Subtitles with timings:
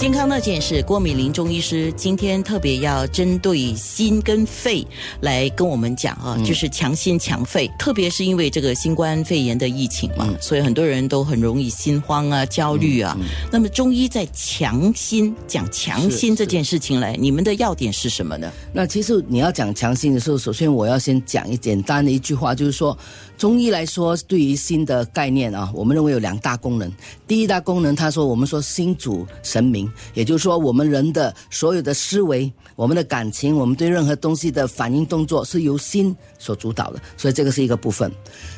[0.00, 4.82] 健康那件事，郭美玲中医师今天特别要针对心跟肺
[5.20, 7.70] 来跟我们讲啊，就是强心强肺。
[7.78, 13.14] 特别是因为这个新冠肺炎的疫情嘛，所以很多人都很容易心慌啊、焦虑啊。
[13.52, 18.50] 那么中医在强心讲强心这件事情来，你们的要点是什么呢？
[18.72, 22.96] 那其实你要讲强心的时候，首先我要先讲一简单的一句话，就是说
[23.36, 26.90] 中医来说，对于心的概念啊，我们认为有两大功能。
[27.28, 29.89] 第一大功能，他说我们说心主神明。
[30.14, 37.00] 也就是说，我们人的所有的思维、我们的感情、我们对任何东西的反应动作，是由心所主导的。
[37.16, 38.10] 所以这个是一个部分。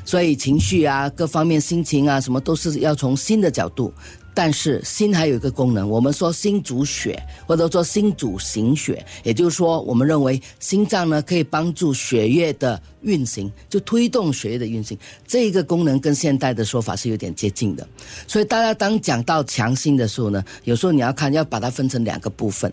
[0.04, 3.92] 所以情绪啊，各方面心情啊，什么都是要从心的角度。
[4.34, 14.96] 但是心还有一个功能，我们说心主血，或者说心主行血，也就是说，我们认为心脏呢可以帮助血液的运行，就推动血液的运行。
[15.26, 17.86] 这一个功能跟现代的说法是有点接近的。
[18.26, 22.72] 所以大家当讲到强心的时候呢，有时候你要看，要把它分成两个部分。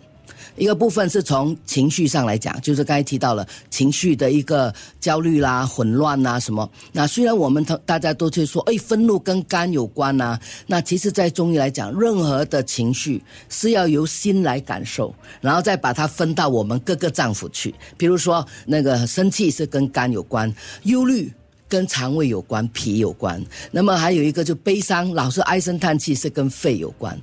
[0.55, 6.69] 一个部分是从情绪上来讲，就是刚才提到了情绪的一个焦虑啦、混乱呐什么。
[6.91, 17.73] 那虽然我们大家都去说，哎，愤怒跟肝有关呐，那其实，在中医来讲，任何的情绪是要由心来感受，然后再把它分到我们各个脏腑去。
[17.97, 21.31] 比如说，那个生气是跟肝有关，忧虑
[21.67, 23.43] 跟肠胃有关、脾有关。
[23.71, 27.17] 那么还有一个就悲伤，老是唉声叹气是跟肺有关。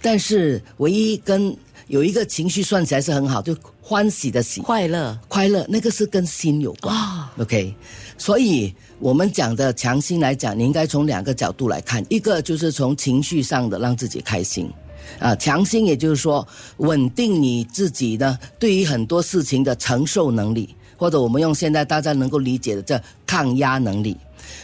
[0.00, 1.54] 但是唯一跟
[1.88, 6.94] 有一个情绪算起来是很好，就欢喜的喜，快乐，快乐，那个是跟心有关。
[7.38, 7.74] OK，
[8.18, 14.70] 所以我们讲的强心来讲，你应该从两个角度来看，一个就是从情绪上的让自己开心，
[15.18, 24.14] 啊，强心也就是说稳定你自己呢，对于很多事情的承受能力，或者我们用现在大家能够理解的这抗压能力。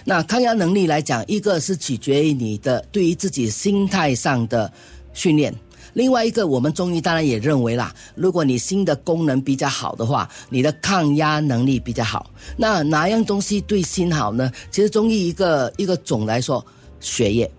[0.04, 4.70] 那抗压能力来讲，一个是取决于你的对于自己心态上的
[5.14, 5.54] 训练。
[5.94, 12.30] 另外一个，我们中医当然也认为啦，如果你心的功能比较好的话，你的抗压能力比较好。
[12.56, 14.50] 那哪样东西对心好呢？
[14.70, 16.64] 其实中医一个一个总来说，
[17.00, 17.50] 血液，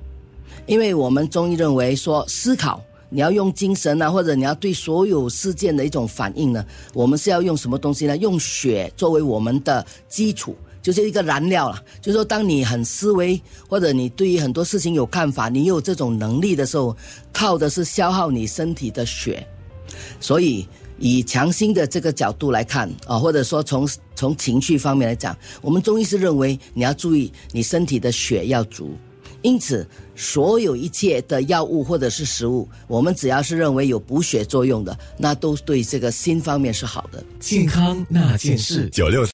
[0.66, 8.18] 因为我们中医认为说思考，你要用精神啊，或者你要对所有事件的一种反应呢，我们是要用什么东西呢？
[8.18, 10.56] 用血作为我们的基础。
[10.86, 16.96] 就是一个燃料了，就是说，当你很思维，或者你对于很多事情有看法，你有这种能力的时候，
[17.34, 19.44] 靠的是消耗你身体的血。
[20.20, 20.68] 所以，
[21.00, 28.96] 以强心的这个角度来看啊，或者说从从情绪方面来讲，我们中医是认为你要注意你身体的血要足。
[29.42, 37.24] 因此，所有一切的药物或者是食物，我们只要是认为有补血作用的，那都对这个心方面是好的。
[37.40, 39.24] 健康那件事，九六。